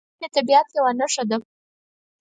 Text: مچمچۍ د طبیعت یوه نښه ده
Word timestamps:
مچمچۍ 0.03 0.19
د 0.21 0.25
طبیعت 0.35 0.67
یوه 0.77 0.91
نښه 0.99 1.23
ده 1.29 1.37